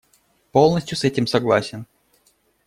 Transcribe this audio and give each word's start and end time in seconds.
Полностью 0.51 0.97
с 0.97 1.03
этим 1.03 1.27
согласен. 1.27 1.85